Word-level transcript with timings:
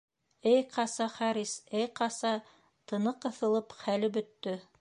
Эй 0.51 0.63
ҡаса 0.77 1.07
Харис, 1.17 1.53
эй 1.81 1.87
ҡаса, 2.01 2.33
тыны 2.93 3.17
ҡыҫылып 3.27 3.81
хәле 3.85 4.15
бөттө. 4.19 4.61